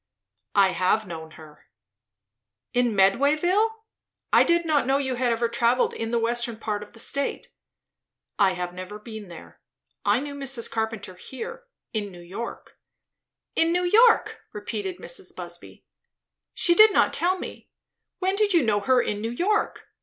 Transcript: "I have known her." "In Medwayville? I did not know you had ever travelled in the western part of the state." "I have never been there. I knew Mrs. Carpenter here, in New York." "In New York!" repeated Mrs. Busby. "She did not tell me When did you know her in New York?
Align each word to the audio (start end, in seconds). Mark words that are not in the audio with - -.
"I 0.55 0.69
have 0.69 1.05
known 1.05 1.29
her." 1.37 1.67
"In 2.73 2.95
Medwayville? 2.95 3.69
I 4.33 4.43
did 4.43 4.65
not 4.65 4.87
know 4.87 4.97
you 4.97 5.13
had 5.13 5.31
ever 5.31 5.47
travelled 5.47 5.93
in 5.93 6.09
the 6.09 6.17
western 6.17 6.57
part 6.57 6.81
of 6.81 6.93
the 6.93 6.99
state." 6.99 7.49
"I 8.39 8.53
have 8.53 8.73
never 8.73 8.97
been 8.97 9.27
there. 9.27 9.59
I 10.03 10.19
knew 10.19 10.33
Mrs. 10.33 10.71
Carpenter 10.71 11.13
here, 11.13 11.65
in 11.93 12.11
New 12.11 12.19
York." 12.19 12.79
"In 13.55 13.71
New 13.71 13.83
York!" 13.83 14.39
repeated 14.53 14.97
Mrs. 14.97 15.35
Busby. 15.35 15.85
"She 16.55 16.73
did 16.73 16.91
not 16.93 17.13
tell 17.13 17.37
me 17.37 17.69
When 18.17 18.35
did 18.35 18.55
you 18.55 18.63
know 18.63 18.79
her 18.79 19.03
in 19.03 19.21
New 19.21 19.29
York? 19.29 19.85